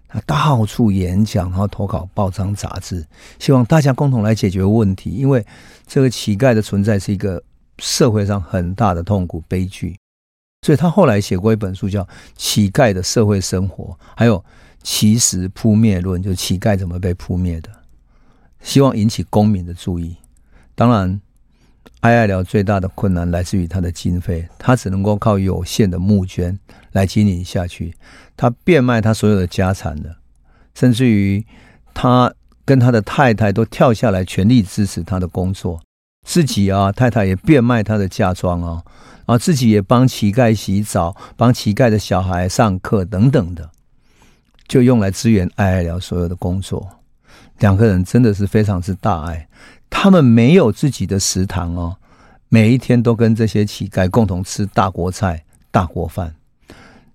[0.07, 3.05] 他到处演讲，然后投稿报章杂志，
[3.39, 5.09] 希望大家共同来解决问题。
[5.09, 5.45] 因为
[5.85, 7.43] 这个乞丐的存在是一个
[7.79, 9.97] 社会上很大的痛苦悲剧，
[10.61, 12.03] 所以他后来写过一本书，叫
[12.35, 13.85] 《乞丐的社会生活》，
[14.15, 14.39] 还有
[14.81, 17.69] 《乞食扑灭论》，就乞丐怎么被扑灭的，
[18.61, 20.15] 希望引起公民的注意。
[20.73, 21.19] 当然。
[21.99, 26.57] 爱爱寮最大的困难来自于他的经费，他只能够靠有限的募捐
[26.91, 27.93] 来经营下去。
[28.35, 30.17] 他变卖他所有的家产了，
[30.75, 31.45] 甚至于
[31.93, 32.31] 他
[32.63, 35.81] 跟他的太太都跳下来全力支持他的工作。
[36.25, 38.83] 自己啊，太太也变卖他的嫁妆啊，
[39.25, 43.69] 然后自己也帮乞丐洗澡，帮乞丐的小孩上课等等的，
[44.67, 46.87] 就用来支援爱爱寮所有的工作。
[47.59, 49.47] 两个人真的是非常之大爱。
[49.89, 51.97] 他们没有自己的食堂哦，
[52.49, 56.35] 每一天都跟这些乞丐共同吃大锅菜、大锅饭，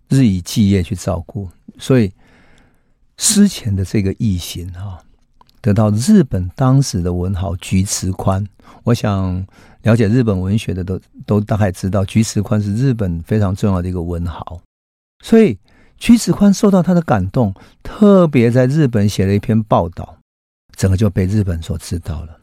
[0.08, 1.48] 日以继夜去照顾。
[1.78, 2.12] 所以
[3.16, 4.98] 思前的这个异行哈，
[5.60, 8.46] 得到日本当时的文豪菊池宽。
[8.84, 9.46] 我想
[9.82, 14.60] 了解日本文学的都都大概知道，菊池宽是日本非常重要的一个文豪。
[15.22, 15.56] 所以
[15.98, 20.16] 菊池宽受到他的感动，特别在日本写了一篇报道，
[20.74, 22.40] 整个就被日本所知道了。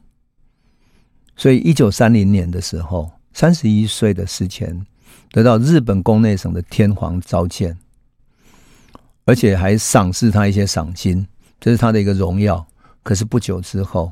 [1.39, 4.85] 所以，一九三零年的时候，三十一岁的思前
[5.31, 7.77] 得到日本宫内省的天皇召见，
[9.23, 11.25] 而且还赏赐他一些赏金，
[11.57, 12.67] 这是他的一个荣耀。
[13.03, 14.11] 可是不久之后，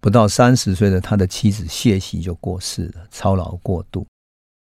[0.00, 4.06] 不到三十岁的他的妻子谢喜就过世了，操劳过度。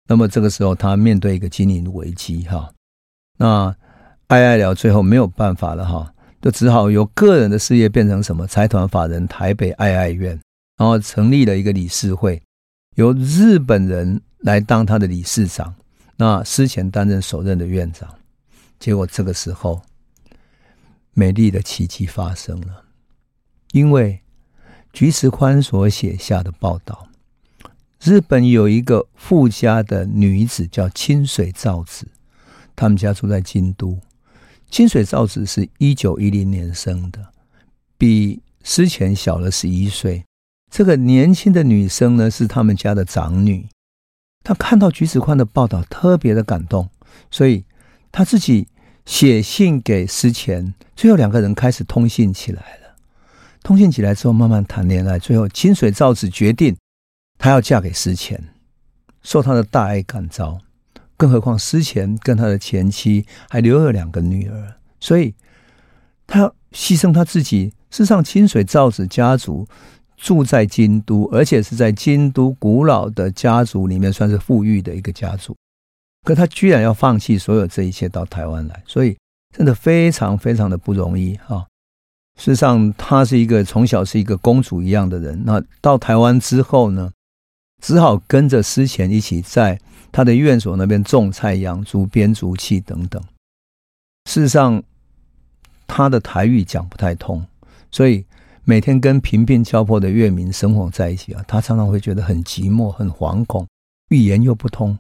[0.08, 2.74] 那么这个时候，他面对一个经营危机，哈。
[3.38, 3.76] 那
[4.26, 6.12] 爱爱寮最后没有办法了，哈，
[6.42, 10.40] 就只好由个人的事业变成什么财团法人台北爱爱院。
[10.80, 12.42] 然后成立了一个理事会，
[12.96, 15.76] 由日本人来当他的理事长，
[16.16, 18.16] 那思前担任首任的院长。
[18.80, 19.82] 结果这个时候，
[21.12, 22.86] 美丽的奇迹发生了，
[23.74, 24.22] 因为
[24.94, 27.10] 菊池宽所写下的报道，
[28.02, 32.08] 日本有一个富家的女子叫清水造子，
[32.74, 34.00] 他们家住在京都。
[34.72, 37.34] 清水造子是一九一零年生的，
[37.98, 40.24] 比之前小了十一岁。
[40.70, 43.68] 这个年轻的女生呢，是他们家的长女。
[44.44, 46.90] 她看到橘子宽的报道，特别的感动，
[47.30, 47.66] 所以
[48.12, 48.68] 她自己
[49.06, 52.96] 写信给思前，最后两个人开始通信起来了。
[53.62, 56.78] 通信起来之后，慢慢谈恋爱，最后清水造子决定
[57.38, 58.42] 她要嫁给思前，
[59.22, 60.60] 受他的大爱感召。
[61.18, 65.36] 更何况思前跟他的前妻还留了两个女儿，所以
[66.26, 67.74] 他牺牲他自己。
[67.92, 69.68] 事实上，清水造子家族。
[70.22, 75.56] 住在京都，而且是在京都古老的家族里面算是富裕的一个家族，
[76.26, 79.18] 可他居然要放弃所有这一切到台湾来，所以
[79.56, 81.66] 真的非常非常的不容易哈。
[82.38, 87.10] 事实上，他是一个从小是一个公主一样的人，那到台湾之后呢，
[87.82, 89.80] 只好跟着思前一起在
[90.12, 93.24] 他的院所那边种菜、养猪、编竹器等等。
[94.30, 94.84] 事实上，
[95.88, 97.48] 他的台语讲不太通，
[97.90, 98.26] 所以。
[98.70, 103.68] 每天跟贫病交迫的越民生活在一起啊，他常常会觉得很寂寞、很惶恐，
[104.10, 104.96] 语言又不通。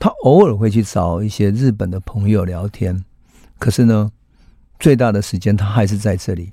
[0.00, 3.04] 他偶尔会去找一些日本的朋友聊天，
[3.56, 4.10] 可是呢，
[4.80, 6.50] 最大的时间他还是在这里。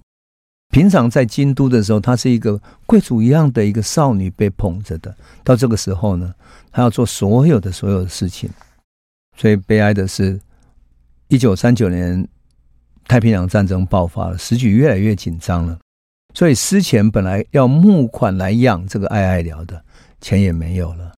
[0.69, 5.17] 平常在京都的时候，她是一个贵族一样的一个少女被捧着的。
[5.43, 6.31] 到这个时候呢，
[6.71, 8.47] 她要做所有的所有的事情。
[9.35, 10.39] 所以悲哀的是，
[11.29, 12.27] 一九三九年
[13.07, 15.79] 太平洋战争爆发了，时局越来越紧张了。
[16.39, 19.83] 所以思前本来要募款来养这个爱爱寮的
[20.21, 21.11] 钱也没有了。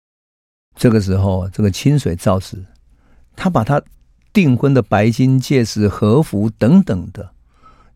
[0.75, 2.65] 这个时候，这个清水昭子，
[3.37, 3.83] 他把他
[4.33, 7.31] 订婚的白金戒指、和服等等的，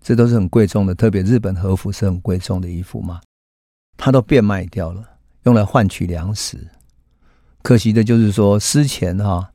[0.03, 3.23] 这都是很贵重的，特别日本和服是很贵重的衣服嘛，
[3.97, 5.03] 他都变卖掉了，
[5.45, 6.59] 用来换取粮食。
[7.63, 9.51] 可惜的就是说，思前哈，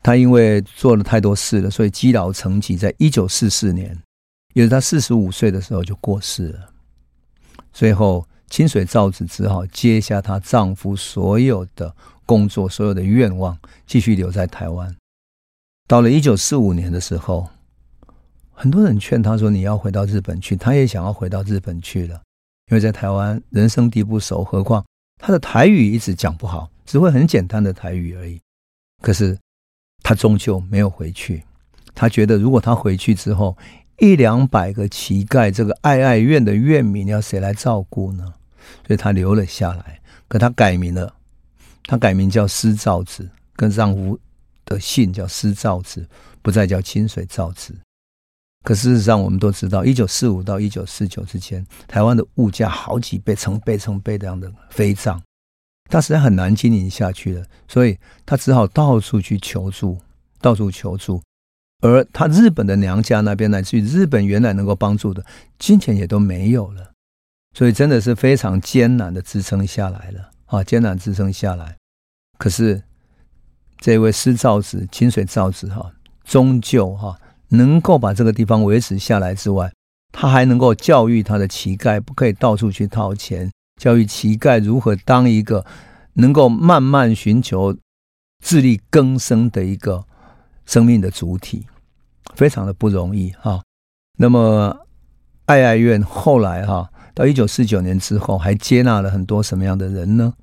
[0.00, 4.00] 他因为做了太多事了，所以积劳成疾，在一九四四年，
[4.52, 6.70] 也是他四十五岁的时候就过世了。
[7.74, 11.94] 最后，清水昭子只好接下她丈夫所有的
[12.24, 14.94] 工作，所有的愿望，继续留在台湾。
[15.88, 17.48] 到了一九四五年的时候，
[18.52, 22.14] 很多人劝她说：“你要回到日本去。”她也想要回到日本去了，
[22.70, 24.82] 因为在台湾人生地不熟，何况
[25.20, 28.40] 她的台语一直讲不好，只会很简单的台语而已。
[29.02, 29.36] 可是
[30.04, 31.42] 她终究没有回去。
[31.92, 33.56] 她觉得，如果她回去之后，
[33.98, 38.34] 一两百个乞丐，这个爱爱院的院民要谁来照顾呢？
[38.86, 40.00] 所以他留了下来。
[40.26, 41.14] 可他改名了，
[41.84, 44.18] 他改名叫施造子，跟丈夫
[44.64, 46.08] 的姓叫施造子，
[46.42, 47.74] 不再叫清水造子。
[48.64, 55.22] 可事实上，我们都知道，一九四五到一九四九之间，台湾的物价好几倍、成倍、成倍这样的飞涨，
[55.90, 60.00] 他实在很难经营下去了，所以他只好到处去求助，
[60.40, 61.22] 到处求助。
[61.86, 65.22] 而他日本的娘家那边，乃至于日本原来能够帮助的
[65.58, 66.92] 金钱也都没有了，
[67.52, 71.76] 所以真的是非常艰难的支撑下来了啊，艰难支撑下来。
[72.38, 72.82] 可是
[73.78, 75.92] 这位施造子、清水造子哈，
[76.24, 79.70] 终究哈能够把这个地方维持下来之外，
[80.10, 85.66] 他还能够教育他的乞丐，不可以到处去掏钱，教育乞丐如何当一个
[86.14, 87.76] 能够慢慢寻求
[88.42, 90.06] 自力更生的一个
[90.64, 91.66] 生命的主体。
[92.34, 93.62] 非常的不容易哈，
[94.18, 94.86] 那么
[95.46, 100.34] 爱爱院后来哈，到一九四九年之后，还接纳了很多什么样的人呢？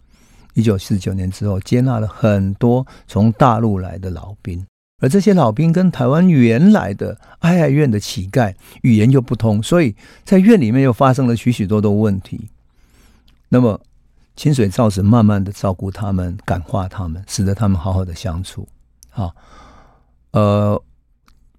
[0.54, 4.66] 一九四九年之后，接纳了很多从大陆来的老兵，
[5.02, 8.54] 而这些老兵跟台湾原来的爱爱院的乞丐
[8.84, 12.50] 语言又不通，所以在院里面又发生了许许多多问题。
[13.50, 13.82] 那么
[14.36, 18.68] 清水造子慢慢的照顾他们，感化他们，使得他们好好的相处。
[19.10, 19.36] 好，
[20.32, 20.82] 呃。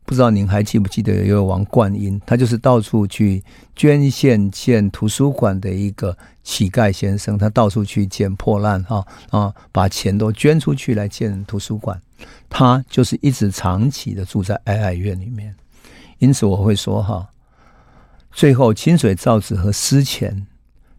[0.04, 3.42] 不知道您还记不记得有一位王冠英，他就是到处去
[3.74, 12.00] 捐献建图书馆的一个乞丐先生，他到处去捡破烂哈啊，把钱都捐出去来建图书馆。
[12.50, 15.54] 他就是一直长期的住在爱爱院里面，
[16.18, 17.28] 因此我会说哈，
[18.32, 20.46] 最后清水造子和思前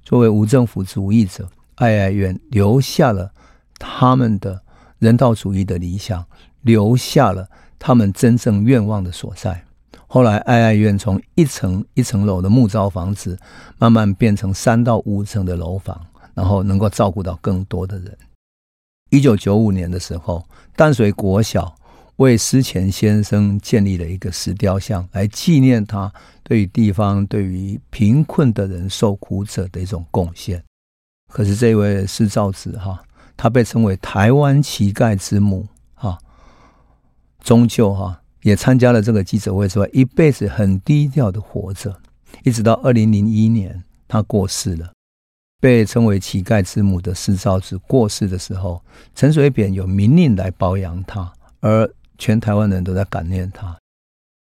[0.04, 3.32] 作为无政府主义者，爱爱院留下了
[3.78, 4.64] 他们的
[5.00, 6.26] 人道主义的理想，
[6.62, 7.50] 留下了。
[7.86, 9.62] 他们真正愿望的所在。
[10.08, 13.38] 后来，爱爱院从一层一层楼的木造房子，
[13.78, 16.00] 慢慢变成三到五层的楼房，
[16.34, 18.18] 然后能够照顾到更多的人。
[19.10, 21.76] 一九九五年的时候，淡水国小
[22.16, 26.10] 为思前先生建立了一个石雕像，来纪念他
[26.42, 30.64] 对于地方、对于贫困的人、受苦者的一种贡献。
[31.28, 33.04] 可是，这位思昭子哈，
[33.36, 35.68] 他被称为台湾乞丐之母。
[37.44, 41.96] 终究哈也参加了这个记者会之外，一辈子很低调的活着，
[42.44, 44.92] 一直到二零零一年他过世了。
[45.60, 48.82] 被称为乞丐之母的思昭子过世的时候，
[49.16, 51.32] 陈水扁有明令来褒扬他，
[51.62, 53.78] 而全台湾人都在感念他。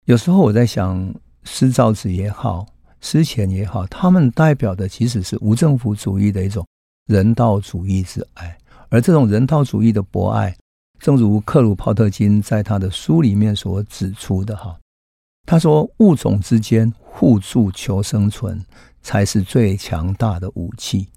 [0.04, 1.14] 有时候我在想，
[1.46, 2.66] 思昭子也好，
[3.00, 6.66] 施前也好，他们代表的其实是无政府主义的一种
[7.08, 8.58] 人道主义之爱，
[8.90, 10.54] 而这种人道主义的博爱。
[11.00, 14.78] 正如克鲁泡特金在他的书里面所指出的哈，
[15.46, 18.66] 他说物种之间互助求生存
[19.02, 21.08] 才是最强大的武器，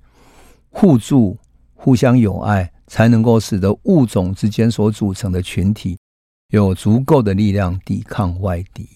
[0.68, 1.38] 互助
[1.74, 5.98] 互相友爱才能够使得物种之间所组成的群体
[6.52, 8.86] 有足够的力量抵抗外敌。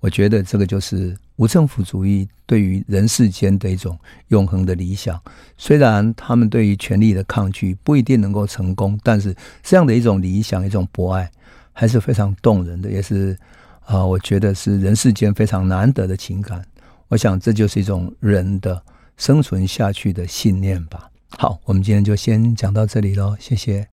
[0.00, 5.20] 我觉得这个就是无政府主义对于人世间的一种永恒的理想。
[5.56, 11.30] 虽然他们对于权力的抗拒不一定能够成功，但是这样的一种理想、一种博爱，
[11.72, 13.36] 还是非常动人的，也是
[13.84, 16.64] 啊，我觉得是人世间非常难得的情感。
[17.08, 18.80] 我想这就是一种人的
[19.16, 21.10] 生存下去的信念吧。
[21.30, 23.86] 好，我们今天就先讲到这里喽，谢谢。